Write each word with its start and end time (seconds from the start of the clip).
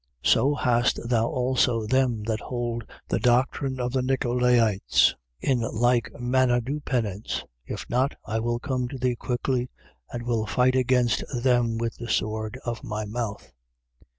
2:15. 0.23 0.29
So 0.31 0.55
hast 0.55 1.09
thou 1.09 1.27
also 1.27 1.85
them 1.85 2.23
that 2.23 2.39
hold 2.39 2.85
the 3.07 3.19
doctrine 3.19 3.79
of 3.79 3.91
the 3.93 4.01
Nicolaites. 4.01 5.13
2:16. 5.13 5.15
In 5.43 5.59
like 5.59 6.19
manner 6.19 6.59
do 6.59 6.79
penance. 6.79 7.43
If 7.67 7.87
not, 7.87 8.15
I 8.25 8.39
will 8.39 8.57
come 8.57 8.87
to 8.87 8.97
thee 8.97 9.15
quickly 9.15 9.69
and 10.11 10.23
will 10.23 10.47
fight 10.47 10.73
against 10.75 11.23
them 11.43 11.77
with 11.77 11.97
the 11.97 12.09
sword 12.09 12.57
of 12.65 12.83
my 12.83 13.05
mouth. 13.05 13.53